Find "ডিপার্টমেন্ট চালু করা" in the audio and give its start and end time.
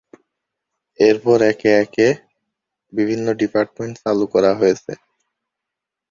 3.41-4.51